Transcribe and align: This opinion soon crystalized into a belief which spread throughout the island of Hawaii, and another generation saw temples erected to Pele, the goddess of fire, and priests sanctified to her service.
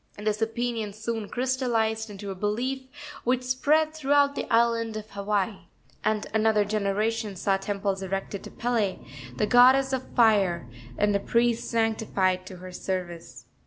This 0.17 0.41
opinion 0.41 0.93
soon 0.93 1.29
crystalized 1.29 2.09
into 2.09 2.31
a 2.31 2.33
belief 2.33 2.87
which 3.23 3.43
spread 3.43 3.93
throughout 3.93 4.33
the 4.33 4.51
island 4.51 4.97
of 4.97 5.11
Hawaii, 5.11 5.67
and 6.03 6.25
another 6.33 6.65
generation 6.65 7.35
saw 7.35 7.57
temples 7.57 8.01
erected 8.01 8.43
to 8.45 8.49
Pele, 8.49 8.97
the 9.35 9.45
goddess 9.45 9.93
of 9.93 10.09
fire, 10.15 10.67
and 10.97 11.23
priests 11.27 11.69
sanctified 11.69 12.47
to 12.47 12.55
her 12.55 12.71
service. 12.71 13.45